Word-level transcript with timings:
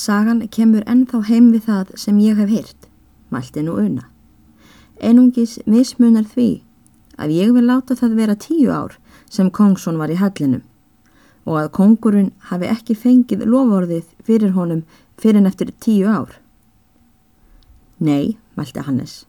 Sagan 0.00 0.46
kemur 0.48 0.84
ennþá 0.88 1.18
heim 1.28 1.50
við 1.52 1.66
það 1.66 1.92
sem 2.00 2.20
ég 2.24 2.38
hef 2.40 2.48
heyrt, 2.48 2.86
mælti 3.28 3.64
nú 3.66 3.74
una. 3.82 4.06
Einungis 4.96 5.58
mismunar 5.66 6.24
því 6.30 6.62
að 7.20 7.34
ég 7.36 7.52
vil 7.56 7.66
láta 7.68 7.96
það 7.98 8.16
vera 8.20 8.36
tíu 8.44 8.70
ár 8.72 8.96
sem 9.28 9.50
Kongsson 9.50 10.00
var 10.00 10.12
í 10.12 10.16
hallinum 10.16 10.62
og 11.44 11.58
að 11.60 11.70
kongurinn 11.76 12.32
hafi 12.48 12.70
ekki 12.72 12.96
fengið 13.02 13.44
lovorðið 13.52 14.08
fyrir 14.24 14.56
honum 14.56 14.82
fyrir 15.20 15.44
eftir 15.50 15.74
tíu 15.84 16.08
ár. 16.08 16.32
Nei, 18.00 18.38
mælti 18.56 18.80
Hannes. 18.86 19.24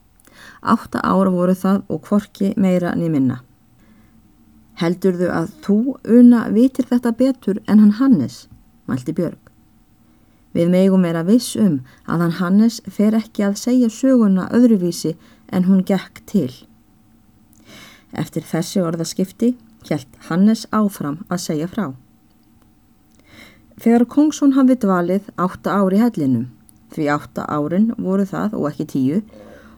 Átta 0.62 1.04
ára 1.04 1.32
voru 1.36 1.56
það 1.58 1.84
og 1.92 2.04
kvorki 2.08 2.54
meira 2.56 2.96
nýminna. 2.96 3.42
Heldurðu 4.80 5.28
að 5.36 5.52
þú, 5.66 5.80
Una, 6.08 6.48
vitir 6.50 6.88
þetta 6.88 7.12
betur 7.12 7.60
en 7.68 7.84
hann 7.84 7.98
Hannes, 8.00 8.46
mælti 8.88 9.16
Björg. 9.18 9.41
Við 10.52 10.72
megum 10.72 11.06
vera 11.08 11.24
viss 11.24 11.56
um 11.56 11.80
að 12.06 12.26
hann 12.26 12.38
Hannes 12.40 12.82
fer 12.92 13.16
ekki 13.16 13.46
að 13.48 13.60
segja 13.62 13.90
söguna 13.90 14.50
öðruvísi 14.52 15.16
en 15.52 15.68
hún 15.70 15.84
gekk 15.88 16.24
til. 16.28 16.52
Eftir 18.12 18.44
þessi 18.44 18.84
orðaskipti 18.84 19.54
hjælt 19.88 20.20
Hannes 20.28 20.66
áfram 20.76 21.22
að 21.32 21.44
segja 21.46 21.70
frá. 21.72 21.94
Þegar 23.82 24.06
Kongsson 24.12 24.54
hafði 24.58 24.76
dvalið 24.84 25.32
átta 25.42 25.78
ári 25.80 26.02
hellinum, 26.02 26.50
því 26.94 27.08
átta 27.16 27.48
árin 27.48 27.94
voru 27.98 28.28
það 28.28 28.60
og 28.60 28.68
ekki 28.70 28.86
tíu, 28.92 29.22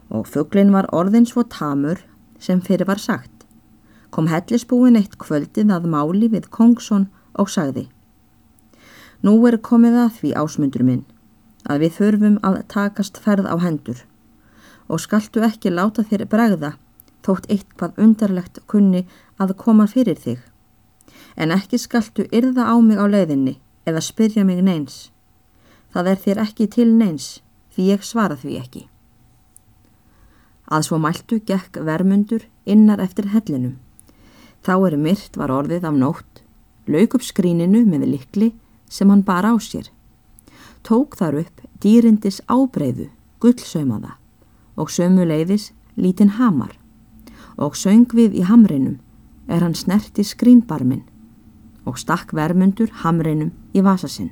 og 0.10 0.28
fugglin 0.28 0.74
var 0.74 0.90
orðin 0.92 1.30
svo 1.30 1.46
tamur 1.48 2.02
sem 2.42 2.60
fyrir 2.62 2.90
var 2.90 3.00
sagt, 3.00 3.46
kom 4.12 4.28
hellisbúin 4.28 4.98
eitt 5.00 5.16
kvöldið 5.22 5.72
að 5.72 5.88
máli 5.94 6.28
við 6.34 6.50
Kongsson 6.52 7.08
og 7.40 7.54
sagði 7.54 7.88
Nú 9.24 9.38
er 9.48 9.56
komið 9.64 9.98
að 10.02 10.16
því 10.20 10.30
ásmundur 10.36 10.84
minn, 10.84 11.04
að 11.64 11.86
við 11.86 11.94
þurfum 11.98 12.40
að 12.44 12.58
takast 12.74 13.20
ferð 13.24 13.48
á 13.48 13.56
hendur 13.64 14.02
og 14.92 15.00
skaltu 15.00 15.40
ekki 15.48 15.72
láta 15.72 16.04
þér 16.04 16.26
bregða 16.28 16.72
þótt 17.24 17.48
eitthvað 17.48 18.00
undarlegt 18.04 18.60
kunni 18.68 19.06
að 19.40 19.56
koma 19.62 19.88
fyrir 19.88 20.20
þig. 20.20 20.42
En 21.40 21.56
ekki 21.56 21.80
skaltu 21.80 22.26
yrða 22.36 22.68
á 22.68 22.76
mig 22.84 23.00
á 23.00 23.08
leiðinni 23.08 23.56
eða 23.88 24.04
spyrja 24.04 24.44
mig 24.44 24.60
neins. 24.60 25.10
Það 25.96 26.10
er 26.12 26.20
þér 26.26 26.42
ekki 26.44 26.68
til 26.76 26.90
neins 26.92 27.30
því 27.74 27.88
ég 27.94 28.04
svara 28.04 28.36
því 28.36 28.58
ekki. 28.60 28.84
Að 30.68 30.88
svo 30.88 31.00
mæltu 31.00 31.40
gekk 31.48 31.80
vermundur 31.80 32.44
innar 32.66 33.00
eftir 33.00 33.32
hellinum. 33.32 33.80
Þá 34.64 34.76
er 34.90 34.98
myrt 35.00 35.40
var 35.40 35.52
orðið 35.52 35.88
af 35.88 35.96
nótt, 35.96 36.44
lauk 36.88 37.16
upp 37.16 37.24
skríninu 37.24 37.84
með 37.88 38.06
likli 38.12 38.52
sem 38.94 39.10
hann 39.10 39.26
bar 39.26 39.46
á 39.50 39.54
sér. 39.58 39.90
Tók 40.86 41.18
þar 41.18 41.40
upp 41.42 41.64
dýrindis 41.82 42.42
ábreyðu, 42.46 43.10
gullsaumaða 43.42 44.18
og 44.78 44.92
sömu 44.94 45.26
leiðis 45.26 45.72
lítinn 45.98 46.36
hamar 46.38 46.78
og 47.58 47.78
söng 47.78 48.06
við 48.14 48.38
í 48.42 48.46
hamrinum 48.46 49.00
er 49.48 49.66
hann 49.66 49.76
snerti 49.78 50.26
skrínbarminn 50.26 51.04
og 51.90 51.98
stakk 52.00 52.34
vermundur 52.34 52.92
hamrinum 53.04 53.52
í 53.74 53.84
vasasinn. 53.84 54.32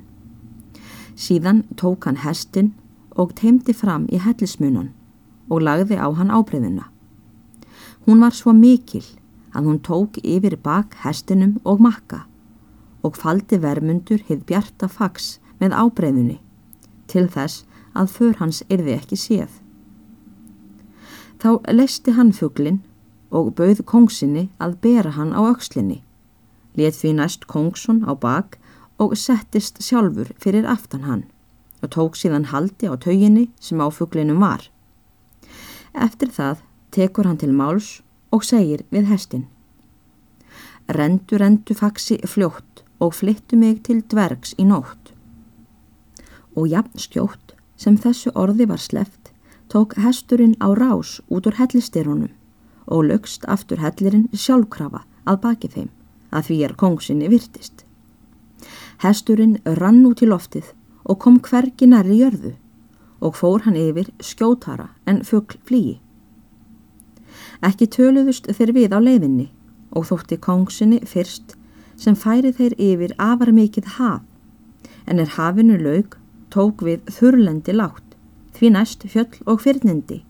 Síðan 1.16 1.64
tók 1.76 2.06
hann 2.08 2.22
hestin 2.22 2.72
og 3.18 3.34
teimdi 3.36 3.74
fram 3.76 4.06
í 4.08 4.20
hellismunan 4.22 4.92
og 5.52 5.62
lagði 5.66 5.98
á 6.00 6.08
hann 6.16 6.32
ábreyðuna. 6.32 6.88
Hún 8.06 8.22
var 8.24 8.34
svo 8.34 8.54
mikil 8.56 9.04
að 9.52 9.68
hún 9.68 9.82
tók 9.84 10.18
yfir 10.24 10.56
bak 10.56 10.96
hestinum 11.04 11.58
og 11.64 11.82
makka 11.84 12.24
og 13.02 13.18
faldi 13.18 13.58
vermundur 13.62 14.22
hið 14.28 14.46
bjarta 14.48 14.88
fags 14.88 15.36
með 15.60 15.76
ábreyðunni 15.78 16.38
til 17.10 17.26
þess 17.28 17.66
að 17.98 18.14
för 18.16 18.38
hans 18.40 18.62
yrði 18.72 18.96
ekki 18.96 19.18
séð. 19.20 19.50
Þá 21.42 21.50
leisti 21.74 22.14
hann 22.16 22.32
fugglin 22.32 22.80
og 23.34 23.52
bauð 23.58 23.82
kongsinni 23.88 24.48
að 24.62 24.78
bera 24.84 25.12
hann 25.16 25.34
á 25.34 25.40
aukslinni. 25.42 26.00
Let 26.78 26.96
því 26.96 27.16
næst 27.18 27.46
kongsson 27.50 28.04
á 28.08 28.12
bak 28.16 28.58
og 29.02 29.16
settist 29.18 29.82
sjálfur 29.82 30.32
fyrir 30.40 30.68
aftan 30.68 31.04
hann 31.08 31.24
og 31.82 31.90
tók 31.96 32.16
síðan 32.16 32.48
haldi 32.52 32.86
á 32.86 32.94
tauginni 32.94 33.48
sem 33.60 33.80
á 33.82 33.90
fugglinum 33.90 34.38
var. 34.40 34.68
Eftir 35.92 36.30
það 36.30 36.62
tekur 36.94 37.26
hann 37.26 37.40
til 37.42 37.52
máls 37.52 38.00
og 38.30 38.46
segir 38.46 38.86
við 38.94 39.10
hestin. 39.10 39.48
Rendu, 40.88 41.36
rendu 41.38 41.74
faksi 41.74 42.20
fljótt 42.26 42.71
og 43.02 43.16
flyttu 43.18 43.58
mig 43.58 43.82
til 43.88 44.02
dvergs 44.12 44.54
í 44.62 44.66
nótt. 44.68 45.10
Og 46.54 46.68
jafn 46.70 47.02
skjótt 47.02 47.56
sem 47.76 47.98
þessu 47.98 48.30
orði 48.38 48.68
var 48.70 48.82
sleft 48.82 49.32
tók 49.72 49.96
hesturinn 50.04 50.54
á 50.60 50.70
rás 50.76 51.18
út 51.32 51.48
úr 51.48 51.56
hellistyrunum 51.58 52.30
og 52.86 53.06
lögst 53.08 53.46
aftur 53.48 53.80
hellirinn 53.80 54.28
sjálfkrafa 54.36 55.02
að 55.26 55.40
baki 55.44 55.70
þeim 55.74 55.90
að 56.32 56.46
því 56.48 56.58
er 56.66 56.74
kongsinni 56.82 57.30
virtist. 57.32 57.84
Hesturinn 59.02 59.58
rann 59.80 60.04
út 60.06 60.22
í 60.22 60.28
loftið 60.28 60.74
og 61.08 61.18
kom 61.24 61.40
hvergi 61.40 61.88
nærri 61.88 62.20
jörðu 62.20 62.54
og 63.22 63.38
fór 63.38 63.64
hann 63.66 63.78
yfir 63.78 64.10
skjótara 64.20 64.90
en 65.06 65.22
fuggl 65.26 65.58
flýi. 65.66 65.96
Ekki 67.62 67.88
töluðust 67.96 68.50
þeir 68.50 68.74
við 68.76 68.94
á 68.94 69.00
leiðinni 69.00 69.48
og 69.96 70.08
þótti 70.10 70.38
kongsinni 70.42 71.00
fyrst 71.08 71.56
sem 72.02 72.18
færi 72.18 72.50
þeir 72.58 72.74
yfir 72.90 73.14
afar 73.30 73.52
mikið 73.54 73.94
haf 73.98 74.22
en 75.06 75.22
er 75.22 75.34
hafinu 75.36 75.78
laug 75.78 76.16
tók 76.54 76.82
við 76.86 77.06
þurrlendi 77.16 77.74
látt 77.76 78.16
því 78.56 78.70
næst 78.74 79.06
fjöll 79.12 79.40
og 79.46 79.62
fyrnindi 79.64 80.22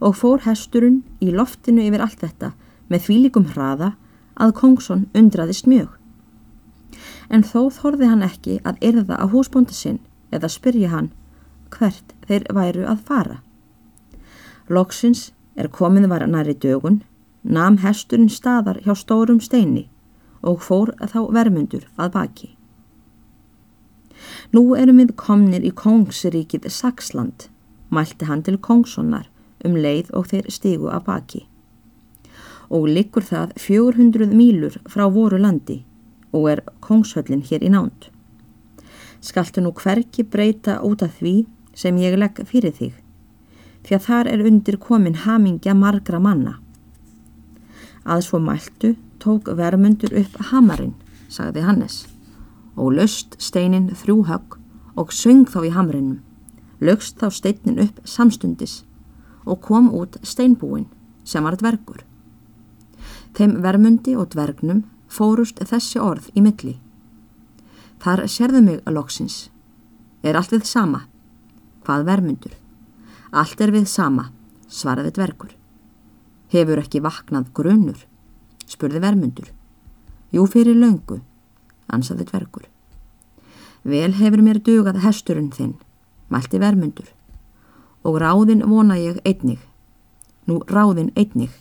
og 0.00 0.16
fór 0.16 0.44
hesturinn 0.46 1.02
í 1.20 1.30
loftinu 1.34 1.84
yfir 1.86 2.04
allt 2.04 2.22
þetta 2.24 2.52
með 2.90 3.04
þvílikum 3.06 3.50
hraða 3.52 3.92
að 4.40 4.54
Kongsson 4.56 5.02
undraðist 5.14 5.68
mjög. 5.68 5.90
En 7.30 7.44
þó 7.46 7.68
þorði 7.74 8.08
hann 8.08 8.24
ekki 8.26 8.56
að 8.66 8.80
erða 8.90 9.20
á 9.20 9.24
húsbónda 9.30 9.76
sinn 9.76 10.00
eða 10.34 10.50
spyrja 10.50 10.90
hann 10.94 11.12
hvert 11.70 12.16
þeir 12.26 12.48
væru 12.56 12.88
að 12.88 13.04
fara. 13.06 13.38
Loksins 14.68 15.30
er 15.54 15.68
komin 15.68 16.08
var 16.10 16.24
næri 16.26 16.56
dögun, 16.56 17.02
nam 17.44 17.78
hesturinn 17.84 18.32
staðar 18.32 18.80
hjá 18.82 18.94
stórum 18.96 19.40
steini 19.44 19.86
og 20.42 20.62
fór 20.64 20.94
þá 21.00 21.20
vermundur 21.34 21.86
að 21.96 22.12
baki. 22.16 22.48
Nú 24.52 24.74
erum 24.76 25.00
við 25.00 25.14
komnir 25.16 25.64
í 25.64 25.72
Kongsríkið 25.76 26.68
Saksland 26.72 27.48
mælti 27.90 28.26
hann 28.28 28.42
til 28.46 28.58
Kongssonar 28.58 29.28
um 29.66 29.76
leið 29.76 30.10
og 30.16 30.30
þeir 30.30 30.48
stigu 30.52 30.90
að 30.90 31.06
baki. 31.06 31.42
Og 32.70 32.86
likur 32.86 33.24
það 33.26 33.54
400 33.58 34.30
mílur 34.34 34.78
frá 34.88 35.08
voru 35.10 35.40
landi 35.40 35.80
og 36.32 36.48
er 36.52 36.62
Kongshöllin 36.84 37.42
hér 37.42 37.64
í 37.66 37.70
nánd. 37.74 38.08
Skaltu 39.20 39.60
nú 39.60 39.72
hverki 39.76 40.24
breyta 40.24 40.78
út 40.86 41.02
af 41.02 41.18
því 41.18 41.34
sem 41.74 41.98
ég 41.98 42.16
legg 42.18 42.38
fyrir 42.46 42.72
þig, 42.76 42.94
því 43.84 43.96
að 43.96 44.06
þar 44.06 44.30
er 44.30 44.44
undir 44.46 44.78
komin 44.80 45.18
hamingja 45.26 45.74
margra 45.74 46.20
manna. 46.22 46.58
Að 48.06 48.24
svo 48.28 48.40
mæltu 48.40 48.94
tók 49.20 49.52
vermundur 49.56 50.16
upp 50.22 50.40
hamarinn, 50.50 50.96
sagði 51.28 51.62
Hannes, 51.66 52.02
og 52.76 52.96
löst 52.96 53.36
steinin 53.38 53.92
þrjú 53.92 54.24
högg 54.26 54.58
og 54.96 55.14
söng 55.14 55.46
þá 55.46 55.62
í 55.68 55.72
hamrinnum 55.76 56.18
lögst 56.80 57.20
þá 57.20 57.28
steinin 57.32 57.80
upp 57.84 58.00
samstundis 58.08 58.80
og 59.44 59.60
kom 59.64 59.90
út 59.96 60.16
steinbúin 60.24 60.88
sem 61.24 61.44
var 61.44 61.58
dvergur. 61.60 62.04
Þeim 63.36 63.60
vermundi 63.62 64.16
og 64.18 64.32
dvergnum 64.32 64.82
fórust 65.08 65.60
þessi 65.60 66.00
orð 66.02 66.30
í 66.34 66.42
milli. 66.44 66.78
Þar 68.00 68.24
sérðu 68.32 68.62
mig 68.64 68.80
að 68.84 68.96
loksins. 68.96 69.50
Er 70.24 70.36
allt 70.36 70.52
við 70.52 70.66
sama? 70.68 71.04
Hvað 71.84 72.06
vermundur? 72.08 72.54
Allt 73.30 73.60
er 73.60 73.72
við 73.72 73.86
sama, 73.88 74.30
svaraði 74.68 75.12
dvergur. 75.16 75.52
Hefur 76.50 76.80
ekki 76.82 77.02
vaknað 77.04 77.52
grunnur? 77.54 78.00
Spurði 78.80 79.04
vermundur. 79.04 79.52
Jú 80.32 80.46
fyrir 80.48 80.78
löngu, 80.78 81.20
ansaði 81.92 82.24
dvergur. 82.24 82.64
Vel 83.84 84.14
hefur 84.16 84.40
mér 84.40 84.60
dugað 84.64 85.02
hesturinn 85.04 85.52
þinn 85.52 85.76
mælti 86.30 86.60
vermundur. 86.62 87.10
Og 88.04 88.16
ráðin 88.22 88.64
vona 88.64 88.96
ég 88.96 89.20
einnig. 89.26 89.60
Nú 90.48 90.62
ráðin 90.64 91.12
einnig. 91.12 91.52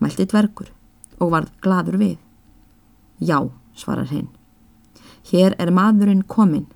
Mælti 0.00 0.24
dvergur 0.24 0.72
og 1.20 1.32
varð 1.34 1.52
gladur 1.60 1.98
við. 2.00 2.16
Já, 3.20 3.50
svarar 3.74 4.08
hinn. 4.08 4.28
Hér 5.28 5.56
er 5.58 5.72
maðurinn 5.74 6.24
kominn 6.24 6.68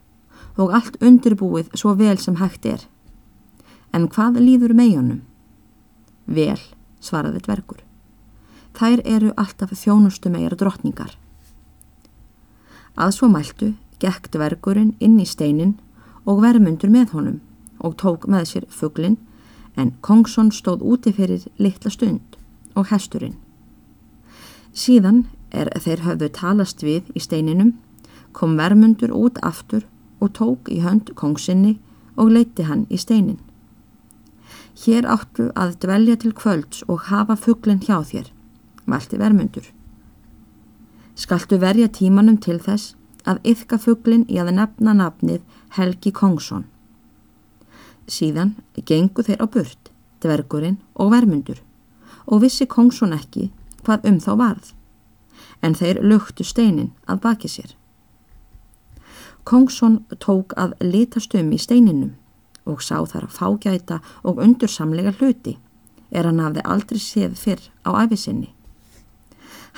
og 0.60 0.74
allt 0.76 0.98
undirbúið 1.00 1.70
svo 1.78 1.94
vel 1.96 2.18
sem 2.18 2.36
hægt 2.36 2.66
er. 2.66 2.82
En 3.94 4.08
hvað 4.08 4.42
líður 4.42 4.74
meginum? 4.76 5.22
Vel, 6.26 6.58
svaraði 7.00 7.40
dvergur. 7.46 7.89
Þær 8.80 9.02
eru 9.04 9.30
alltaf 9.36 9.74
þjónustu 9.76 10.30
megar 10.32 10.56
drottningar. 10.56 11.12
Að 12.96 13.10
svo 13.12 13.28
mæltu 13.28 13.74
gekk 14.00 14.30
dvergurinn 14.32 14.94
inn 15.04 15.18
í 15.20 15.26
steinin 15.28 15.74
og 16.24 16.40
vermundur 16.40 16.88
með 16.88 17.12
honum 17.16 17.40
og 17.84 17.98
tók 18.00 18.24
með 18.24 18.48
sér 18.50 18.66
fugglin 18.72 19.18
en 19.76 19.92
Kongsson 20.00 20.48
stóð 20.48 20.80
úti 20.94 21.12
fyrir 21.12 21.44
litla 21.60 21.92
stund 21.92 22.40
og 22.72 22.88
hesturinn. 22.88 23.36
Síðan 24.72 25.26
er 25.50 25.68
þeir 25.76 26.06
höfðu 26.06 26.32
talast 26.32 26.82
við 26.86 27.12
í 27.12 27.20
steininum, 27.20 27.74
kom 28.32 28.56
vermundur 28.56 29.12
út 29.12 29.40
aftur 29.44 29.84
og 30.24 30.32
tók 30.40 30.72
í 30.72 30.80
hönd 30.80 31.12
kongsinni 31.20 31.76
og 32.16 32.32
leiti 32.32 32.64
hann 32.64 32.86
í 32.88 32.96
steinin. 32.96 33.40
Hér 34.80 35.04
áttu 35.04 35.50
að 35.52 35.80
dvelja 35.84 36.20
til 36.22 36.32
kvölds 36.32 36.84
og 36.88 37.10
hafa 37.10 37.36
fugglin 37.36 37.82
hjá 37.82 37.98
þér, 38.06 38.30
valti 38.90 39.18
vermundur. 39.18 39.64
Skaltu 41.14 41.58
verja 41.60 41.88
tímanum 41.88 42.38
til 42.40 42.58
þess 42.62 42.94
að 43.28 43.40
yfka 43.52 43.78
fugglin 43.78 44.26
í 44.28 44.38
að 44.40 44.54
nefna 44.56 44.94
nafnið 44.96 45.40
Helgi 45.76 46.12
Kongsson. 46.12 46.64
Síðan 48.08 48.54
gengu 48.86 49.22
þeir 49.22 49.42
á 49.44 49.46
burt, 49.46 49.90
dvergurinn 50.22 50.80
og 50.94 51.12
vermundur 51.14 51.60
og 52.26 52.42
vissi 52.44 52.66
Kongsson 52.66 53.12
ekki 53.16 53.50
hvað 53.84 54.06
um 54.10 54.18
þá 54.20 54.32
varð, 54.38 54.72
en 55.62 55.74
þeir 55.74 56.02
luktu 56.04 56.44
steinin 56.44 56.92
að 57.06 57.22
baki 57.26 57.48
sér. 57.48 57.74
Kongsson 59.44 60.04
tók 60.20 60.52
að 60.56 60.76
litast 60.84 61.34
um 61.34 61.52
í 61.52 61.58
steininum 61.58 62.14
og 62.68 62.82
sá 62.84 63.00
þar 63.08 63.26
að 63.26 63.36
fágæta 63.36 63.98
og 64.22 64.40
undursamlega 64.44 65.14
hluti 65.18 65.56
er 66.10 66.26
hann 66.28 66.42
hafði 66.42 66.64
aldrei 66.64 67.00
séð 67.00 67.36
fyrr 67.38 67.62
á 67.86 67.90
æfisinni. 68.04 68.50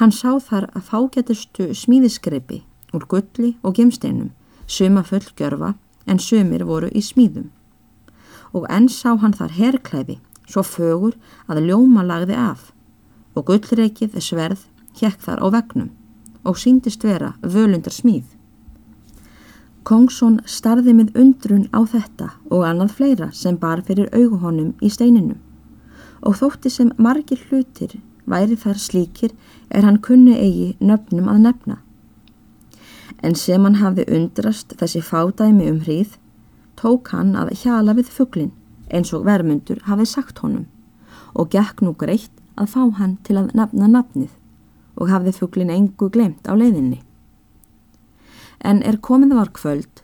Hann 0.01 0.13
sá 0.13 0.39
þar 0.41 0.69
að 0.73 0.87
fágætustu 0.89 1.69
smíðiskreipi 1.77 2.63
úr 2.97 3.07
gulli 3.09 3.57
og 3.63 3.77
gemsteinum, 3.77 4.31
suma 4.67 5.03
fullgjörfa 5.05 5.75
en 6.07 6.21
sumir 6.21 6.65
voru 6.69 6.89
í 6.93 7.03
smíðum. 7.05 7.51
Og 8.53 8.69
enn 8.73 8.89
sá 8.89 9.13
hann 9.17 9.37
þar 9.37 9.57
herrklæði, 9.57 10.19
svo 10.49 10.63
fögur 10.65 11.17
að 11.49 11.65
ljóma 11.69 12.05
lagði 12.05 12.37
af 12.37 12.71
og 13.35 13.49
gullreikið 13.49 14.19
sverð 14.21 14.67
hjekk 14.99 15.21
þar 15.25 15.41
á 15.41 15.47
vegnum 15.57 15.91
og 16.45 16.59
síndist 16.59 17.05
vera 17.05 17.33
völundar 17.41 17.95
smíð. 17.95 18.27
Kongsson 19.83 20.41
starði 20.47 20.93
með 20.95 21.17
undrun 21.19 21.65
á 21.75 21.83
þetta 21.83 22.29
og 22.51 22.65
annað 22.67 22.97
fleira 22.99 23.29
sem 23.35 23.57
bar 23.59 23.83
fyrir 23.87 24.13
auguhónum 24.15 24.75
í 24.81 24.91
steininum 24.93 25.41
og 26.23 26.37
þótti 26.39 26.71
sem 26.71 26.93
margir 27.03 27.41
hlutir 27.49 27.97
væri 28.29 28.57
þar 28.57 28.79
slíkir 28.79 29.35
er 29.71 29.87
hann 29.87 30.01
kunni 30.05 30.35
eigi 30.39 30.69
nöfnum 30.81 31.31
að 31.33 31.45
nefna. 31.47 31.77
En 33.23 33.35
sem 33.39 33.63
hann 33.65 33.79
hafði 33.83 34.07
undrast 34.17 34.75
þessi 34.81 35.03
fádæmi 35.05 35.69
um 35.71 35.81
hríð, 35.85 36.17
tók 36.77 37.13
hann 37.15 37.37
að 37.39 37.55
hjala 37.63 37.95
við 37.99 38.11
fugglin 38.11 38.53
eins 38.91 39.13
og 39.17 39.27
vermundur 39.29 39.81
hafið 39.87 40.11
sagt 40.11 40.43
honum 40.43 40.67
og 41.33 41.53
gekk 41.55 41.81
nú 41.81 41.95
greitt 41.97 42.35
að 42.61 42.75
fá 42.75 42.83
hann 42.99 43.17
til 43.25 43.39
að 43.41 43.55
nefna 43.57 43.89
nafnið 43.89 44.35
og 44.99 45.09
hafði 45.09 45.33
fugglin 45.39 45.73
engu 45.73 46.11
glemt 46.13 46.49
á 46.51 46.53
leiðinni 46.53 47.01
en 48.63 48.83
er 48.87 48.99
komið 49.03 49.35
var 49.37 49.51
kvöld, 49.55 50.03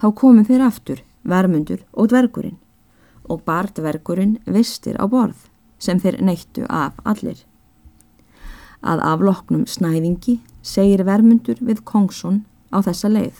þá 0.00 0.06
komið 0.18 0.50
þeir 0.50 0.66
aftur, 0.66 1.00
vermundur 1.22 1.82
og 1.92 2.10
dvergurinn 2.10 2.58
og 3.30 3.44
bardvergurinn 3.46 4.38
vistir 4.50 4.98
á 4.98 5.06
borð 5.06 5.46
sem 5.82 6.00
þeir 6.02 6.18
neittu 6.22 6.66
af 6.68 6.98
allir. 7.06 7.38
Að 8.82 9.02
afloknum 9.06 9.66
snæðingi 9.70 10.40
segir 10.62 11.04
vermundur 11.06 11.60
við 11.62 11.84
Kongsson 11.86 12.42
á 12.74 12.82
þessa 12.82 13.10
leið. 13.12 13.36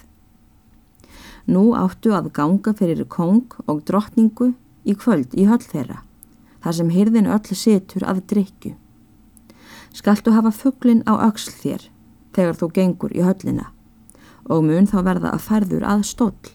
Nú 1.51 1.73
áttu 1.75 2.13
að 2.15 2.31
ganga 2.37 2.75
fyrir 2.79 3.03
kong 3.11 3.57
og 3.67 3.83
drottningu 3.89 4.53
í 4.87 4.95
kvöld 4.95 5.35
í 5.35 5.49
höll 5.51 5.63
þeirra, 5.63 6.03
þar 6.63 6.79
sem 6.79 6.95
hyrðin 6.95 7.31
öll 7.31 7.59
situr 7.59 8.07
að 8.07 8.23
drikju. 8.31 8.77
Skaltu 9.93 10.33
hafa 10.33 10.55
fugglin 10.55 11.03
á 11.05 11.19
auksl 11.27 11.51
þér 11.59 11.89
þegar 12.33 12.59
þú 12.61 12.71
gengur 12.79 13.13
í 13.13 13.27
höllina 13.27 13.69
og 14.49 14.65
mun 14.67 14.89
þá 14.89 14.99
verða 15.05 15.35
að 15.35 15.45
færður 15.47 15.85
að 15.87 16.07
stóll 16.09 16.53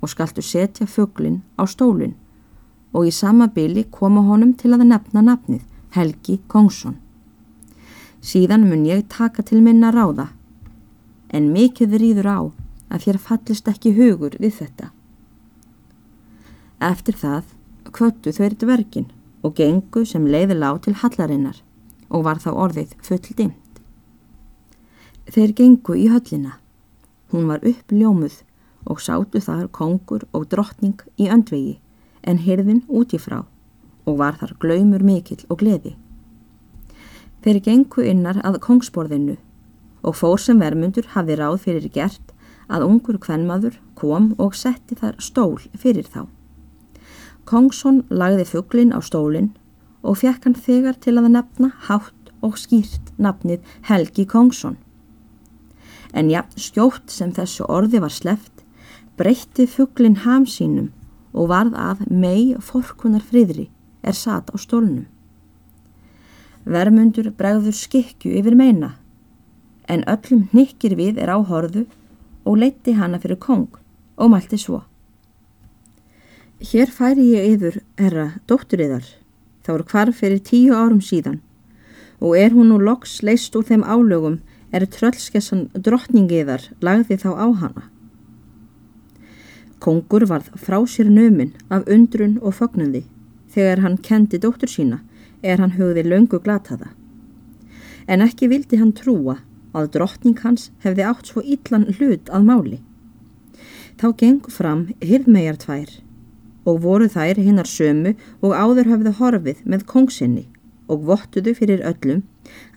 og 0.00 0.10
skaltu 0.10 0.42
setja 0.42 0.86
fugglin 0.88 1.42
á 1.60 1.66
stólinn 1.68 2.16
og 2.94 3.06
í 3.06 3.12
sama 3.14 3.50
byli 3.52 3.84
koma 3.90 4.24
honum 4.26 4.54
til 4.58 4.72
að 4.74 4.88
nefna 4.88 5.22
nafnið 5.22 5.66
Helgi 5.94 6.40
Kongsson. 6.48 6.96
Síðan 8.20 8.66
mun 8.68 8.84
ég 8.84 9.06
taka 9.08 9.42
til 9.42 9.62
minna 9.64 9.90
ráða 9.94 10.28
en 11.32 11.52
mikið 11.54 11.96
rýður 12.02 12.28
á 12.28 12.40
að 12.90 13.06
þér 13.06 13.18
fallist 13.26 13.68
ekki 13.70 13.94
hugur 13.96 14.36
við 14.42 14.56
þetta. 14.60 14.90
Eftir 16.80 17.16
það 17.16 17.54
kvöttu 17.90 18.32
þau 18.36 18.44
ertu 18.46 18.68
verkin 18.68 19.10
og 19.42 19.54
gengu 19.56 20.04
sem 20.04 20.26
leiði 20.26 20.58
lág 20.58 20.82
til 20.84 20.96
hallarinnar 21.00 21.62
og 22.10 22.26
var 22.26 22.42
þá 22.42 22.50
orðið 22.52 22.96
full 23.06 23.22
dimt. 23.38 23.80
Þeir 25.30 25.54
gengu 25.56 25.96
í 25.96 26.08
höllina 26.10 26.58
Hún 27.30 27.46
var 27.46 27.62
uppljómuð 27.62 28.40
og 28.90 28.98
sátu 28.98 29.38
þar 29.44 29.68
kongur 29.70 30.24
og 30.34 30.48
drottning 30.50 30.98
í 31.14 31.28
öndvegi 31.30 31.76
en 32.26 32.42
hirðin 32.42 32.82
útífrá 32.88 33.44
og 34.04 34.16
var 34.18 34.38
þar 34.40 34.56
glaumur 34.58 35.04
mikill 35.06 35.44
og 35.48 35.60
gleði. 35.62 35.94
Þeir 37.44 37.60
gengu 37.64 38.04
innar 38.04 38.40
að 38.44 38.60
kongsborðinu 38.66 39.36
og 40.04 40.16
fór 40.16 40.40
sem 40.40 40.60
vermundur 40.60 41.08
hafi 41.14 41.38
ráð 41.38 41.62
fyrir 41.64 41.88
gert 41.94 42.34
að 42.68 42.86
ungur 42.88 43.18
kvenmaður 43.20 43.78
kom 43.98 44.34
og 44.38 44.54
setti 44.56 44.96
þar 44.96 45.16
stól 45.20 45.58
fyrir 45.78 46.06
þá. 46.08 46.26
Kongsson 47.44 48.04
lagði 48.10 48.46
fugglin 48.52 48.94
á 48.94 49.00
stólinn 49.02 49.50
og 50.02 50.20
fekk 50.20 50.46
hann 50.46 50.56
þegar 50.56 51.00
til 51.00 51.16
að 51.18 51.32
nefna 51.34 51.72
hátt 51.88 52.30
og 52.44 52.56
skýrt 52.60 53.12
nafnið 53.18 53.66
Helgi 53.88 54.24
Kongsson 54.28 54.78
en 56.12 56.30
jafn 56.30 56.58
skjótt 56.58 57.12
sem 57.12 57.32
þessu 57.34 57.66
orði 57.70 58.00
var 58.02 58.14
sleft, 58.14 58.64
breytti 59.18 59.66
fugglin 59.70 60.20
ham 60.24 60.46
sínum 60.48 60.90
og 61.32 61.50
varð 61.52 61.76
að 61.78 62.04
mei 62.10 62.56
forkunar 62.64 63.22
friðri 63.22 63.68
er 64.02 64.16
sat 64.16 64.50
á 64.50 64.56
stólnum. 64.58 65.06
Vermundur 66.64 67.30
bregður 67.32 67.72
skikju 67.72 68.34
yfir 68.36 68.54
meina, 68.54 68.94
en 69.88 70.04
öllum 70.04 70.48
nikkir 70.52 70.92
við 70.98 71.18
er 71.18 71.32
á 71.32 71.38
horðu 71.40 71.86
og 72.44 72.58
leitti 72.60 72.92
hana 72.98 73.18
fyrir 73.18 73.40
kong 73.40 73.68
og 74.20 74.30
mælti 74.30 74.58
svo. 74.60 74.82
Hér 76.60 76.92
færi 76.92 77.30
ég 77.32 77.54
yfir, 77.54 77.80
herra, 77.96 78.34
dótturiðar, 78.46 79.06
þá 79.64 79.70
er 79.74 79.86
hvarf 79.88 80.20
fyrir 80.20 80.42
tíu 80.44 80.76
árum 80.76 81.00
síðan 81.00 81.40
og 82.20 82.36
er 82.36 82.52
hún 82.52 82.68
nú 82.68 82.76
loks 82.76 83.22
leist 83.24 83.56
úr 83.56 83.64
þeim 83.64 83.80
álögum 83.80 84.40
er 84.76 84.84
tröllskessan 84.84 85.70
drottningiðar 85.72 86.68
lagði 86.84 87.16
þá 87.24 87.30
á 87.40 87.46
hana. 87.62 87.84
Kongur 89.80 90.26
varð 90.28 90.52
frá 90.60 90.76
sér 90.84 91.08
nömin 91.08 91.54
af 91.72 91.88
undrun 91.88 92.36
og 92.42 92.58
fögnuði 92.60 93.06
þegar 93.48 93.80
hann 93.80 93.96
kendi 93.96 94.36
dóttur 94.36 94.68
sína 94.68 95.00
er 95.42 95.60
hann 95.62 95.76
hugði 95.76 96.04
löngu 96.06 96.40
glataða. 96.42 96.92
En 98.06 98.24
ekki 98.24 98.48
vildi 98.50 98.80
hann 98.80 98.92
trúa 98.96 99.38
að 99.76 99.90
drottning 99.96 100.38
hans 100.42 100.70
hefði 100.84 101.06
átt 101.06 101.30
svo 101.30 101.42
illan 101.42 101.88
hlut 101.98 102.30
að 102.34 102.46
máli. 102.46 102.78
Þá 104.00 104.06
gengu 104.22 104.50
fram 104.52 104.86
hirðmegar 105.04 105.60
tvær 105.60 105.98
og 106.68 106.82
voru 106.84 107.08
þær 107.08 107.40
hinnar 107.40 107.68
sömu 107.68 108.14
og 108.40 108.56
áður 108.56 108.90
hafði 108.92 109.14
horfið 109.20 109.62
með 109.64 109.86
kongsinni 109.92 110.46
og 110.90 111.06
vottuðu 111.08 111.54
fyrir 111.56 111.84
öllum 111.86 112.22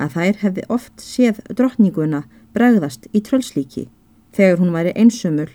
að 0.03 0.15
þær 0.17 0.39
hefði 0.43 0.65
oft 0.75 1.03
séð 1.03 1.41
drottninguna 1.49 2.23
bregðast 2.55 3.07
í 3.11 3.21
tröllslíki 3.25 3.87
þegar 4.37 4.61
hún 4.61 4.73
væri 4.75 4.93
einsumul 4.99 5.49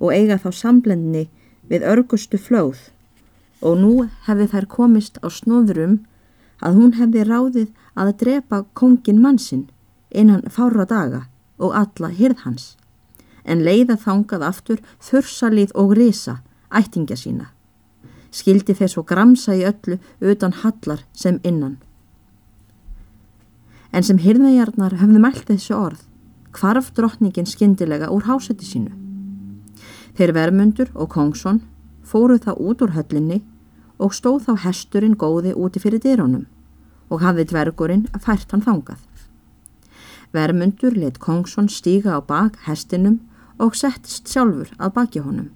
og 0.00 0.12
eiga 0.14 0.38
þá 0.42 0.50
samblendni 0.60 1.26
við 1.70 1.86
örgustu 1.90 2.38
flóð 2.40 2.88
og 3.64 3.80
nú 3.80 3.94
hefði 4.28 4.50
þær 4.52 4.68
komist 4.70 5.20
á 5.24 5.28
snóðurum 5.32 6.02
að 6.60 6.80
hún 6.80 6.92
hefði 6.98 7.24
ráðið 7.28 7.70
að 7.94 8.12
drepa 8.22 8.64
kongin 8.74 9.22
mannsinn 9.22 9.66
innan 10.10 10.44
fára 10.50 10.86
daga 10.86 11.24
og 11.58 11.74
alla 11.74 12.10
hirð 12.10 12.44
hans 12.44 12.74
en 13.44 13.64
leiða 13.64 13.96
þangað 14.00 14.46
aftur 14.50 14.84
þursalið 15.08 15.74
og 15.74 15.96
risa 15.98 16.38
ættingja 16.70 17.16
sína 17.16 17.50
skildi 18.34 18.74
þeir 18.74 18.90
svo 18.90 19.02
gramsa 19.06 19.54
í 19.54 19.66
öllu 19.66 19.98
utan 20.20 20.54
hallar 20.62 21.04
sem 21.12 21.40
innan 21.42 21.76
en 23.94 24.02
sem 24.02 24.18
hirðvegarnar 24.18 24.96
höfðu 24.98 25.20
mælt 25.22 25.46
þessu 25.46 25.76
orð, 25.78 26.00
hvarf 26.54 26.90
drottningin 26.96 27.46
skindilega 27.46 28.10
úr 28.10 28.26
hásætti 28.26 28.66
sínu. 28.66 28.90
Þeir 30.18 30.34
vermundur 30.34 30.90
og 30.94 31.10
Kongsson 31.14 31.60
fóru 32.06 32.38
þá 32.42 32.52
út 32.58 32.82
úr 32.82 32.94
höllinni 32.94 33.42
og 33.98 34.14
stóð 34.14 34.48
þá 34.48 34.52
hesturinn 34.66 35.16
góði 35.18 35.54
úti 35.54 35.82
fyrir 35.82 36.02
dýrónum 36.02 36.46
og 37.12 37.22
hafði 37.22 37.46
dvergurinn 37.50 38.06
fært 38.20 38.50
hann 38.52 38.64
þangað. 38.64 39.02
Vermundur 40.34 40.96
let 40.98 41.20
Kongsson 41.22 41.68
stíga 41.70 42.18
á 42.18 42.20
bak 42.20 42.58
hestinum 42.66 43.20
og 43.62 43.76
settist 43.78 44.30
sjálfur 44.30 44.72
að 44.78 44.94
baki 44.96 45.20
honum. 45.22 45.50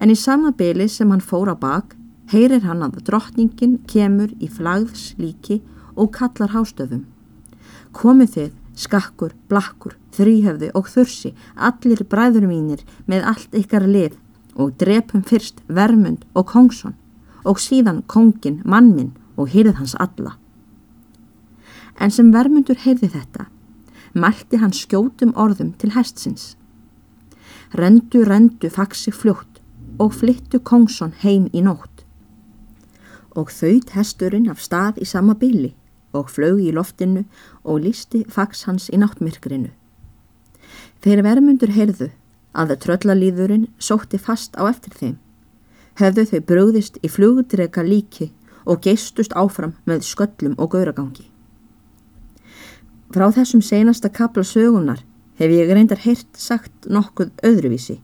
en 0.00 0.10
í 0.10 0.16
sama 0.16 0.50
byli 0.52 0.88
sem 0.88 1.10
hann 1.10 1.20
fór 1.20 1.50
á 1.52 1.56
bak 1.58 1.96
heyrir 2.32 2.62
hann 2.62 2.82
að 2.82 3.02
drottningin 3.08 3.78
kemur 3.90 4.30
í 4.38 4.48
flagðs 4.48 5.14
líki 5.18 5.60
og 5.96 6.12
kallar 6.14 6.54
hástöfum. 6.54 7.04
Komið 7.92 8.30
þið, 8.34 8.50
skakkur, 8.76 9.32
blakkur, 9.48 9.96
þrýhöfði 10.14 10.70
og 10.74 10.88
þursi, 10.88 11.34
allir 11.56 12.04
bræður 12.04 12.46
mínir 12.46 12.84
með 13.06 13.26
allt 13.32 13.54
ykkar 13.54 13.86
lið 13.86 14.16
og 14.54 14.76
drepum 14.78 15.22
fyrst 15.26 15.62
Vermund 15.66 16.24
og 16.34 16.46
Kongsson 16.46 16.94
og 17.44 17.60
síðan 17.60 18.02
Kongin, 18.06 18.60
mannminn 18.64 19.14
og 19.36 19.50
hýrið 19.54 19.78
hans 19.80 19.96
alla. 19.98 20.36
En 22.00 22.12
sem 22.12 22.32
Vermundur 22.32 22.78
heyrði 22.80 23.10
þetta, 23.14 23.46
mælti 24.14 24.60
hann 24.60 24.74
skjótum 24.76 25.34
orðum 25.36 25.74
til 25.78 25.92
hestsins. 25.94 26.54
Rendu, 27.76 28.24
rendu, 28.26 28.70
faksi 28.70 29.12
fljótt 29.14 29.60
og 30.00 30.14
flyttu 30.16 30.58
Kongsson 30.58 31.12
heim 31.22 31.48
í 31.52 31.62
nótt. 31.62 32.04
Og 33.36 33.52
þauðt 33.54 33.94
hesturinn 33.94 34.48
af 34.50 34.62
stað 34.62 34.98
í 34.98 35.06
sama 35.06 35.36
bylli 35.38 35.74
og 36.16 36.30
flög 36.32 36.58
í 36.64 36.72
loftinu 36.74 37.24
og 37.62 37.84
lísti 37.84 38.24
fags 38.28 38.64
hans 38.66 38.88
í 38.90 38.98
náttmyrkrinu. 38.98 39.70
Þeir 41.00 41.22
vermundur 41.24 41.70
heyrðu 41.72 42.10
að 42.52 42.74
tröllalíðurinn 42.82 43.68
sótti 43.78 44.18
fast 44.18 44.56
á 44.58 44.66
eftir 44.66 44.96
þeim. 44.98 45.18
Hefðu 46.00 46.24
þau 46.30 46.40
bröðist 46.48 46.96
í 47.04 47.08
flugudrega 47.12 47.82
líki 47.84 48.30
og 48.64 48.80
geistust 48.84 49.34
áfram 49.36 49.74
með 49.88 50.06
sköllum 50.08 50.54
og 50.56 50.72
gauragangi. 50.72 51.26
Frá 53.10 53.26
þessum 53.34 53.60
seinasta 53.60 54.08
kapla 54.08 54.44
sögunar 54.46 55.02
hef 55.40 55.52
ég 55.52 55.72
reyndar 55.72 56.00
heyrt 56.00 56.30
sagt 56.38 56.88
nokkuð 56.88 57.32
öðruvísi. 57.44 57.98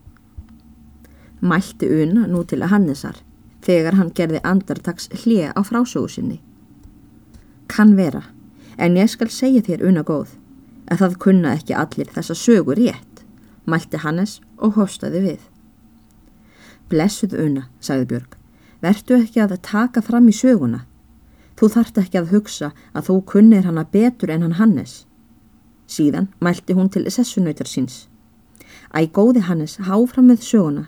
Mælti 1.41 1.89
una 2.03 2.27
nú 2.27 2.43
til 2.45 2.61
að 2.63 2.73
Hannesar 2.75 3.21
þegar 3.65 3.97
hann 3.99 4.13
gerði 4.17 4.43
andartags 4.45 5.09
hlið 5.23 5.53
á 5.57 5.61
frásögu 5.65 6.11
sinni. 6.11 6.41
Kann 7.67 7.97
vera, 7.97 8.23
en 8.79 8.97
ég 9.01 9.11
skal 9.11 9.31
segja 9.33 9.65
þér 9.65 9.89
una 9.89 10.05
góð, 10.07 10.37
að 10.91 11.03
það 11.03 11.21
kunna 11.25 11.57
ekki 11.57 11.75
allir 11.75 12.13
þessa 12.15 12.37
sögur 12.37 12.79
rétt 12.79 13.17
mælti 13.67 14.01
Hannes 14.01 14.41
og 14.63 14.77
hóstaði 14.79 15.23
við. 15.25 15.41
Blessuð 16.91 17.35
una, 17.35 17.65
sagði 17.83 18.07
Björg, 18.13 18.35
vertu 18.83 19.17
ekki 19.17 19.41
að 19.43 19.57
taka 19.67 20.03
fram 20.07 20.29
í 20.31 20.35
söguna. 20.37 20.85
Þú 21.59 21.69
þart 21.73 21.99
ekki 22.03 22.21
að 22.21 22.33
hugsa 22.35 22.69
að 22.93 23.09
þú 23.09 23.17
kunnir 23.33 23.65
hana 23.67 23.83
betur 23.91 24.31
en 24.31 24.45
hann 24.45 24.59
Hannes. 24.61 25.07
Síðan 25.91 26.29
mælti 26.39 26.77
hún 26.77 26.91
til 26.93 27.07
sessunautar 27.11 27.67
síns. 27.67 28.07
Æ 28.95 29.11
góði 29.11 29.43
Hannes, 29.49 29.79
háfram 29.83 30.29
með 30.31 30.45
söguna. 30.47 30.85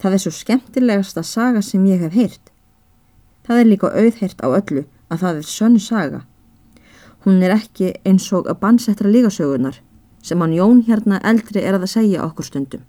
Það 0.00 0.16
er 0.16 0.22
svo 0.22 0.32
skemmtilegasta 0.34 1.22
saga 1.22 1.62
sem 1.62 1.84
ég 1.86 2.00
hef 2.06 2.14
heyrt. 2.16 2.52
Það 3.46 3.60
er 3.60 3.68
líka 3.68 3.90
auðheyrt 3.90 4.40
á 4.40 4.48
öllu 4.48 4.84
að 5.10 5.24
það 5.24 5.42
er 5.42 5.50
sönn 5.50 5.78
saga. 5.82 6.22
Hún 7.26 7.42
er 7.42 7.52
ekki 7.58 7.92
eins 8.08 8.30
og 8.32 8.48
að 8.48 8.62
bansettra 8.64 9.10
lígasögunar 9.10 9.76
sem 10.22 10.40
hann 10.40 10.56
Jón 10.56 10.82
hérna 10.86 11.20
eldri 11.26 11.60
er 11.60 11.76
að 11.76 11.90
segja 11.90 12.24
okkur 12.24 12.48
stundum. 12.48 12.86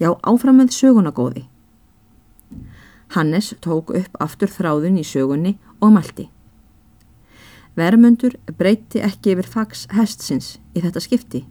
Já, 0.00 0.14
áfram 0.22 0.60
með 0.60 0.72
sögunagóði. 0.76 1.46
Hannes 3.12 3.52
tók 3.60 3.92
upp 3.92 4.16
aftur 4.20 4.48
þráðun 4.48 5.00
í 5.00 5.04
sögunni 5.04 5.56
og 5.80 5.92
malti. 5.96 6.28
Vermundur 7.76 8.36
breyti 8.58 9.00
ekki 9.04 9.34
yfir 9.34 9.48
fags 9.48 9.86
hestsins 9.96 10.58
í 10.76 10.82
þetta 10.84 11.00
skipti 11.00 11.44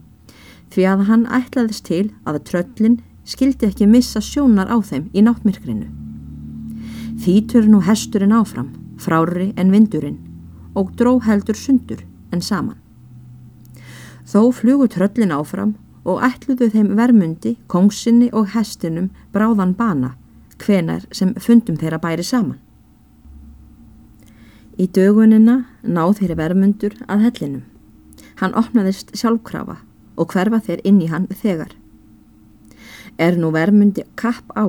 því 0.72 0.84
að 0.88 1.06
hann 1.08 1.24
ætlaðist 1.28 1.84
til 1.88 2.04
að 2.28 2.42
tröllin 2.48 3.00
skildi 3.28 3.68
ekki 3.68 3.88
missa 3.90 4.22
sjónar 4.24 4.70
á 4.72 4.78
þeim 4.80 5.10
í 5.12 5.24
náttmyrkrinu. 5.24 5.88
Þýtur 7.22 7.68
nú 7.68 7.82
hesturinn 7.84 8.34
áfram, 8.34 8.72
frári 8.98 9.52
en 9.60 9.72
vindurinn 9.74 10.18
og 10.78 10.94
dró 10.96 11.18
heldur 11.22 11.58
sundur 11.58 12.00
en 12.32 12.40
saman. 12.40 12.78
Þó 14.24 14.48
flugu 14.56 14.88
tröllin 14.88 15.34
áfram 15.34 15.74
og 16.04 16.22
ætluðu 16.26 16.68
þeim 16.72 16.92
vermundi, 16.98 17.56
kongsinni 17.68 18.30
og 18.32 18.52
hestinum 18.56 19.10
bráðan 19.34 19.74
bana, 19.78 20.14
hvenar 20.58 21.06
sem 21.14 21.34
fundum 21.38 21.78
þeirra 21.78 22.00
bæri 22.02 22.24
saman. 22.26 22.58
Í 24.80 24.88
dögunina 24.88 25.62
náð 25.82 26.16
þeirri 26.20 26.36
vermundur 26.38 26.94
að 27.06 27.26
hellinum. 27.26 27.64
Hann 28.40 28.56
opnaðist 28.58 29.12
sjálfkrafa 29.14 29.76
og 30.16 30.32
hverfa 30.32 30.62
þeir 30.64 30.80
inn 30.88 31.02
í 31.04 31.10
hann 31.12 31.28
þegar. 31.28 31.74
Er 33.18 33.36
nú 33.36 33.52
vermundi 33.52 34.06
kapp 34.16 34.48
á 34.56 34.66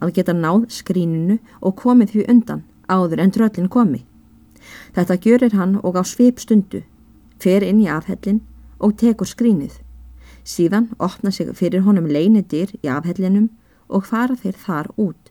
að 0.00 0.14
geta 0.16 0.32
náð 0.32 0.68
skríninu 0.72 1.40
og 1.60 1.76
komið 1.82 2.14
því 2.14 2.26
undan 2.32 2.62
áður 2.88 3.24
en 3.24 3.34
tröllin 3.34 3.68
komi. 3.68 4.04
Þetta 4.94 5.18
gjörir 5.24 5.58
hann 5.58 5.76
og 5.82 5.98
á 5.98 6.02
svip 6.06 6.40
stundu, 6.40 6.82
fer 7.42 7.66
inn 7.66 7.82
í 7.82 7.90
afhellin 7.90 8.40
og 8.78 8.96
tekur 9.02 9.28
skrínið. 9.28 9.80
Síðan 10.44 10.88
opna 10.98 11.30
sig 11.30 11.50
fyrir 11.56 11.84
honum 11.84 12.08
leinidir 12.08 12.72
í 12.80 12.88
afhellinum 12.88 13.50
og 13.88 14.06
fara 14.06 14.36
þeir 14.36 14.56
þar 14.56 14.88
út. 14.96 15.30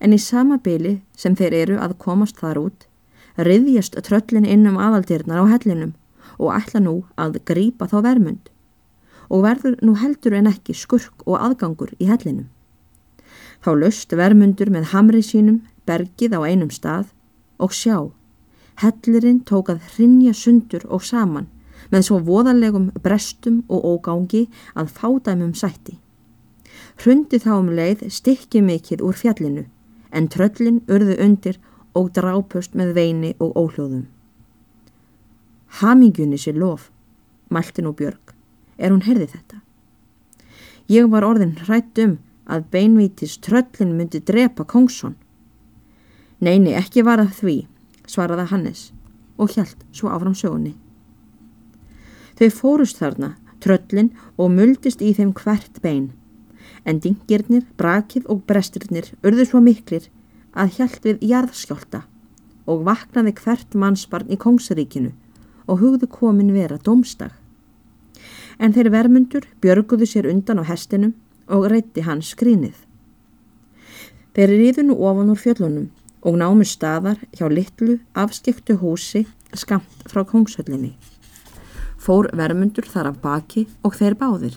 En 0.00 0.12
í 0.14 0.18
sama 0.18 0.58
byli 0.62 1.00
sem 1.16 1.34
þeir 1.38 1.56
eru 1.62 1.78
að 1.82 1.98
komast 1.98 2.38
þar 2.38 2.60
út, 2.66 2.86
riðjast 3.36 3.98
tröllin 4.06 4.46
inn 4.46 4.66
um 4.68 4.78
aðaldirnar 4.78 5.42
á 5.42 5.46
hellinum 5.54 5.94
og 6.38 6.54
ætla 6.54 6.82
nú 6.82 6.96
að 7.16 7.40
grípa 7.48 7.88
þá 7.90 8.00
vermund 8.08 8.50
og 9.32 9.46
verður 9.46 9.78
nú 9.80 9.94
heldur 9.96 10.34
en 10.36 10.50
ekki 10.50 10.74
skurk 10.76 11.22
og 11.24 11.38
aðgangur 11.40 11.94
í 11.96 12.08
hellinum. 12.10 12.50
Þá 13.64 13.70
löst 13.80 14.12
vermundur 14.12 14.68
með 14.74 14.90
hamri 14.92 15.22
sínum 15.24 15.62
bergið 15.88 16.36
á 16.36 16.40
einum 16.44 16.68
stað 16.74 17.08
og 17.62 17.72
sjá, 17.72 18.10
hellirinn 18.82 19.40
tók 19.48 19.70
að 19.72 19.86
hrinja 19.94 20.34
sundur 20.36 20.84
og 20.90 21.06
saman 21.06 21.48
með 21.92 22.06
svo 22.08 22.18
voðalegum 22.26 22.90
brestum 23.04 23.62
og 23.68 23.84
ógangi 23.84 24.46
að 24.74 24.94
fádæmum 24.96 25.52
sætti. 25.54 25.98
Hrundi 27.02 27.38
þá 27.40 27.52
um 27.58 27.70
leið 27.76 28.06
stykki 28.12 28.62
mikið 28.64 29.04
úr 29.04 29.16
fjallinu 29.16 29.66
en 30.12 30.28
tröllin 30.28 30.82
urðu 30.88 31.16
undir 31.24 31.60
og 31.96 32.12
drápust 32.16 32.76
með 32.76 32.94
veini 32.96 33.32
og 33.38 33.56
óhljóðum. 33.56 34.06
Hamingunni 35.80 36.36
sér 36.40 36.58
lof, 36.60 36.90
mælti 37.48 37.84
nú 37.84 37.94
Björg, 37.96 38.34
er 38.76 38.92
hún 38.92 39.04
herði 39.06 39.30
þetta. 39.32 39.60
Ég 40.92 41.08
var 41.08 41.24
orðin 41.24 41.56
hrætt 41.64 41.98
um 42.02 42.18
að 42.44 42.66
beinvítis 42.72 43.38
tröllin 43.40 43.94
myndi 43.96 44.20
drepa 44.20 44.66
Kongsson. 44.68 45.16
Neini, 46.42 46.74
ekki 46.76 47.04
var 47.06 47.22
það 47.22 47.36
því, 47.38 47.56
svaraði 48.08 48.48
Hannes 48.50 48.90
og 49.40 49.54
hjælt 49.54 49.86
svo 49.94 50.10
áfram 50.12 50.34
sögunni. 50.36 50.74
Þau 52.42 52.50
fórust 52.50 52.96
þarna, 52.98 53.36
tröllin 53.62 54.08
og 54.34 54.48
muldist 54.50 54.98
í 54.98 55.12
þeim 55.14 55.28
hvert 55.38 55.76
bein. 55.78 56.08
En 56.82 56.98
dingirnir, 56.98 57.68
brakið 57.78 58.24
og 58.26 58.40
brestirnir 58.48 59.12
urðu 59.22 59.44
svo 59.46 59.60
miklir 59.62 60.08
að 60.58 60.72
hjælt 60.80 61.06
við 61.06 61.22
jarðskjólta 61.30 62.00
og 62.66 62.82
vaknaði 62.88 63.36
hvert 63.38 63.76
mannsbarn 63.78 64.34
í 64.34 64.40
Kongsaríkinu 64.42 65.12
og 65.70 65.78
hugðu 65.84 66.10
komin 66.10 66.50
vera 66.56 66.80
domstag. 66.82 67.30
En 68.58 68.74
þeir 68.74 68.90
vermundur 68.90 69.46
björguðu 69.62 70.10
sér 70.10 70.26
undan 70.34 70.58
á 70.58 70.66
hestinum 70.66 71.14
og 71.46 71.70
reytti 71.70 72.02
hans 72.02 72.34
skrínið. 72.34 72.74
Þeir 74.34 74.56
riðu 74.56 74.88
nú 74.90 74.98
ofan 74.98 75.30
úr 75.30 75.38
fjöllunum 75.38 75.92
og 76.26 76.42
námu 76.42 76.66
staðar 76.66 77.22
hjá 77.38 77.46
litlu 77.46 78.00
afskiptu 78.18 78.80
húsi 78.82 79.28
skamt 79.54 80.10
frá 80.10 80.26
Kongshöllinni. 80.26 80.96
Fór 82.02 82.26
vermundur 82.34 82.86
þar 82.90 83.12
af 83.12 83.18
baki 83.22 83.66
og 83.86 83.94
þeir 83.94 84.16
báðir. 84.18 84.54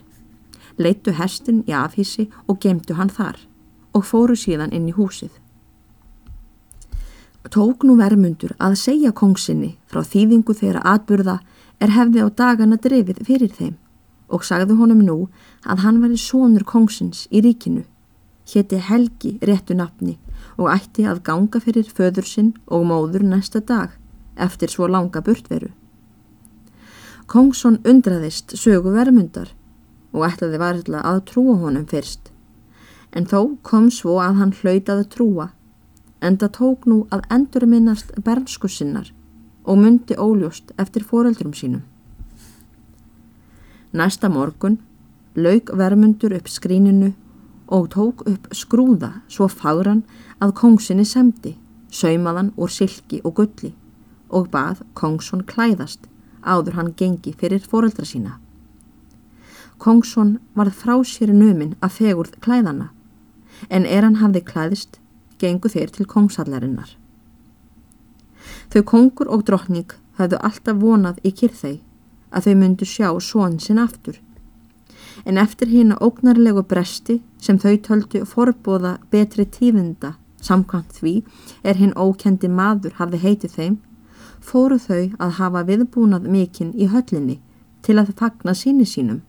Leittu 0.82 1.14
hestin 1.14 1.62
í 1.70 1.74
afhísi 1.78 2.26
og 2.50 2.58
gemdu 2.64 2.98
hann 2.98 3.12
þar 3.14 3.38
og 3.96 4.06
fóru 4.10 4.36
síðan 4.36 4.74
inn 4.74 4.90
í 4.90 4.96
húsið. 4.96 5.30
Tók 7.54 7.86
nú 7.86 7.96
vermundur 8.00 8.56
að 8.58 8.80
segja 8.82 9.14
kongsinni 9.14 9.76
frá 9.92 10.02
þýðingu 10.02 10.56
þeirra 10.58 10.82
atburða 10.96 11.38
er 11.80 11.94
hefði 11.94 12.26
á 12.26 12.28
dagana 12.42 12.80
drefið 12.82 13.22
fyrir 13.28 13.54
þeim 13.54 13.76
og 14.34 14.44
sagði 14.48 14.80
honum 14.82 15.06
nú 15.06 15.18
að 15.70 15.86
hann 15.86 16.02
var 16.02 16.16
í 16.16 16.18
sónur 16.18 16.66
kongsins 16.66 17.28
í 17.30 17.44
ríkinu, 17.46 17.86
hétti 18.50 18.82
Helgi 18.82 19.38
réttu 19.46 19.78
nafni 19.78 20.18
og 20.58 20.72
ætti 20.74 21.06
að 21.06 21.22
ganga 21.30 21.62
fyrir 21.62 21.86
föður 21.86 22.26
sinn 22.26 22.54
og 22.66 22.90
móður 22.90 23.30
næsta 23.30 23.62
dag 23.62 23.94
eftir 24.36 24.74
svo 24.74 24.90
langa 24.90 25.22
burtveru. 25.22 25.70
Kongsson 27.26 27.80
undraðist 27.90 28.54
sögu 28.54 28.92
vermundar 28.94 29.50
og 30.14 30.28
ætlaði 30.28 30.60
varðla 30.62 31.00
að 31.10 31.24
trúa 31.32 31.56
honum 31.64 31.88
fyrst. 31.90 32.30
En 33.18 33.26
þó 33.26 33.58
kom 33.66 33.90
svo 33.90 34.20
að 34.22 34.38
hann 34.42 34.54
hlautaði 34.60 35.08
trúa, 35.16 35.48
en 36.22 36.38
það 36.38 36.54
tók 36.60 36.86
nú 36.86 37.00
að 37.16 37.26
endur 37.34 37.66
minnast 37.72 38.14
bernsku 38.28 38.70
sinnar 38.70 39.10
og 39.66 39.82
myndi 39.82 40.14
óljóst 40.22 40.76
eftir 40.78 41.08
foreldrum 41.10 41.58
sínum. 41.58 41.82
Næsta 43.96 44.30
morgun 44.30 44.78
lauk 45.36 45.74
vermundur 45.74 46.38
upp 46.38 46.48
skríninu 46.52 47.14
og 47.68 47.90
tók 47.96 48.22
upp 48.30 48.52
skrúða 48.54 49.16
svo 49.28 49.48
fagran 49.50 50.04
að 50.38 50.60
kongsinni 50.62 51.06
semdi, 51.10 51.58
saumaðan 51.90 52.54
úr 52.56 52.70
silki 52.70 53.24
og 53.24 53.40
gulli 53.40 53.74
og 54.30 54.52
bað 54.54 54.84
kongsson 54.94 55.42
klæðast 55.48 56.06
áður 56.46 56.78
hann 56.80 56.94
gengi 56.98 57.34
fyrir 57.40 57.64
foreldra 57.72 58.06
sína. 58.06 58.38
Kongsson 59.78 60.38
varð 60.56 60.78
frá 60.82 60.96
sér 61.04 61.34
numinn 61.34 61.76
að 61.84 61.98
fegurð 62.00 62.38
klæðana 62.46 62.92
en 63.70 63.86
er 63.86 64.06
hann 64.08 64.22
hafði 64.22 64.44
klæðist 64.50 65.00
gengu 65.42 65.72
þeir 65.72 65.92
til 65.92 66.06
kongshallarinnar. 66.06 66.96
Þau 68.72 68.82
kongur 68.92 69.32
og 69.32 69.44
drottning 69.48 69.92
hafðu 70.20 70.40
alltaf 70.48 70.80
vonað 70.80 71.20
í 71.28 71.34
kyrþei 71.36 71.80
að 72.32 72.48
þau 72.48 72.56
myndu 72.62 72.88
sjá 72.88 73.10
són 73.20 73.60
sinn 73.60 73.82
aftur 73.82 74.22
en 75.26 75.40
eftir 75.42 75.72
hína 75.72 75.98
ógnarlegu 76.04 76.64
bresti 76.68 77.22
sem 77.42 77.58
þau 77.62 77.76
töldu 77.88 78.22
forbóða 78.28 78.98
betri 79.12 79.46
tíðinda 79.58 80.16
samkvæmt 80.46 80.98
því 81.00 81.14
er 81.64 81.80
hinn 81.80 81.96
ókendi 81.96 82.50
maður 82.52 82.98
hafði 83.00 83.22
heitið 83.24 83.56
þeim, 83.58 83.78
fóru 84.46 84.78
þau 84.82 85.02
að 85.20 85.36
hafa 85.40 85.64
viðbúnað 85.70 86.30
mikinn 86.36 86.74
í 86.78 86.90
höllinni 86.94 87.40
til 87.86 87.98
að 88.02 88.14
fagna 88.20 88.56
síni 88.58 88.88
sínum 88.90 89.22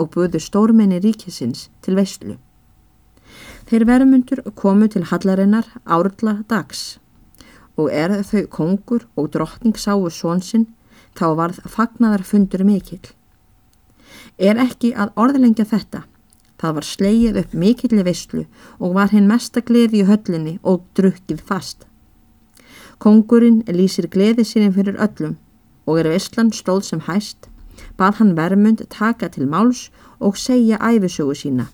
og 0.00 0.10
buðu 0.16 0.40
stórmenni 0.42 1.00
ríkisins 1.04 1.68
til 1.84 1.96
veistlu. 1.98 2.36
Þeir 3.68 3.86
verumundur 3.88 4.44
komu 4.58 4.88
til 4.92 5.06
hallarinnar 5.10 5.68
árla 5.84 6.38
dags 6.48 6.98
og 7.76 7.90
er 7.90 8.20
þau 8.22 8.46
kongur 8.50 9.06
og 9.16 9.32
drottning 9.34 9.76
sáu 9.78 10.08
svonsinn 10.10 10.68
þá 11.18 11.26
varð 11.38 11.60
fagnaðar 11.70 12.26
fundur 12.26 12.64
mikill 12.66 13.14
er 14.38 14.58
ekki 14.58 14.92
að 14.94 15.14
orðlengja 15.20 15.66
þetta. 15.68 16.04
Það 16.58 16.76
var 16.76 16.86
sleið 16.88 17.40
upp 17.42 17.54
mikilli 17.54 18.04
veistlu 18.06 18.44
og 18.78 18.94
var 18.96 19.12
hinn 19.12 19.28
mesta 19.28 19.60
gleði 19.60 20.02
í 20.02 20.08
höllinni 20.08 20.58
og 20.62 20.84
drukkið 20.96 21.42
fast. 21.44 21.84
Kongurinn 23.04 23.58
lýsir 23.68 24.06
gleði 24.08 24.46
sínum 24.48 24.70
fyrir 24.72 24.96
öllum 24.96 25.34
og 25.84 25.98
er 26.00 26.06
veistlan 26.08 26.48
stóð 26.56 26.86
sem 26.86 27.02
hæst, 27.04 27.50
bað 28.00 28.14
hann 28.20 28.30
vermund 28.38 28.80
taka 28.94 29.28
til 29.28 29.44
máls 29.44 29.90
og 30.24 30.38
segja 30.40 30.78
æfisögu 30.80 31.34
sína, 31.36 31.66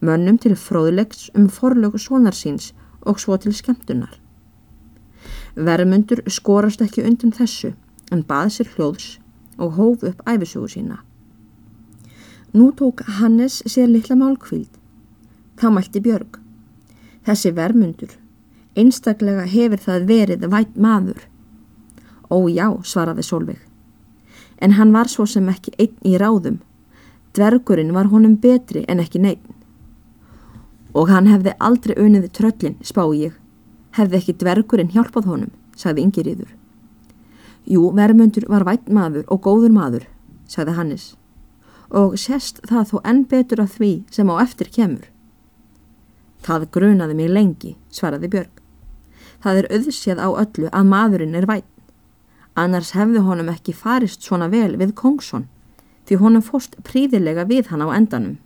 mönnum 0.00 0.38
til 0.40 0.56
fróðlegs 0.56 1.26
um 1.36 1.50
forlög 1.52 1.98
svonar 2.00 2.32
síns 2.32 2.70
og 3.02 3.20
svo 3.20 3.36
til 3.36 3.52
skemmtunar. 3.52 4.14
Vermundur 5.54 6.24
skorast 6.32 6.80
ekki 6.80 7.04
undan 7.04 7.36
þessu 7.36 7.74
en 8.10 8.24
bað 8.24 8.48
sér 8.56 8.72
hljóðs 8.72 9.10
og 9.58 9.76
hóf 9.76 10.08
upp 10.08 10.24
æfisögu 10.24 10.72
sína. 10.78 11.02
Nú 12.56 12.72
tók 12.72 13.04
Hannes 13.20 13.60
sér 13.68 13.92
litla 13.92 14.16
málkvíld. 14.16 14.72
Þá 15.60 15.68
mælti 15.76 16.00
Björg. 16.00 16.40
Þessi 17.28 17.52
vermundur. 17.52 18.19
Einstaklega 18.80 19.44
hefur 19.50 19.82
það 19.84 20.06
verið 20.08 20.46
vætt 20.52 20.78
maður. 20.80 21.20
Ó 22.30 22.48
já, 22.48 22.66
svaraði 22.86 23.24
Solveig. 23.26 23.60
En 24.60 24.76
hann 24.76 24.92
var 24.92 25.08
svo 25.08 25.26
sem 25.26 25.48
ekki 25.52 25.74
einn 25.78 25.96
í 26.06 26.16
ráðum. 26.20 26.60
Dvergurinn 27.36 27.94
var 27.96 28.10
honum 28.12 28.36
betri 28.40 28.84
en 28.88 29.02
ekki 29.02 29.22
neitt. 29.22 29.44
Og 30.94 31.10
hann 31.10 31.28
hefði 31.30 31.54
aldrei 31.58 31.94
uniði 31.98 32.32
tröllin, 32.34 32.80
spá 32.82 33.04
ég. 33.14 33.36
Hefði 33.96 34.18
ekki 34.20 34.38
dvergurinn 34.42 34.92
hjálpað 34.94 35.30
honum, 35.30 35.54
sagði 35.76 36.06
Ingiriður. 36.06 36.50
Jú, 37.70 37.90
vermundur 37.94 38.48
var 38.50 38.66
vætt 38.66 38.90
maður 38.90 39.26
og 39.30 39.42
góður 39.46 39.74
maður, 39.74 40.06
sagði 40.50 40.76
Hannes 40.78 41.10
og 41.90 42.14
sérst 42.18 42.60
það 42.70 42.92
þó 42.92 42.96
enn 43.10 43.24
betur 43.26 43.62
af 43.64 43.74
því 43.78 43.90
sem 44.14 44.30
á 44.30 44.34
eftir 44.42 44.70
kemur. 44.70 45.06
Það 46.46 46.70
grunaði 46.74 47.16
mig 47.18 47.30
lengi, 47.30 47.76
svaraði 47.92 48.30
Björg. 48.32 48.59
Það 49.40 49.60
er 49.60 49.68
auðséð 49.76 50.18
á 50.20 50.28
öllu 50.28 50.68
að 50.68 50.90
maðurinn 50.90 51.38
er 51.38 51.46
væn. 51.48 51.64
Annars 52.60 52.92
hefði 52.92 53.22
honum 53.24 53.48
ekki 53.52 53.72
farist 53.72 54.26
svona 54.26 54.50
vel 54.52 54.76
við 54.76 54.92
Kongsson, 54.98 55.46
því 56.04 56.20
honum 56.20 56.44
fóst 56.44 56.76
príðilega 56.84 57.46
við 57.48 57.70
hann 57.70 57.84
á 57.86 57.88
endanum. 57.96 58.38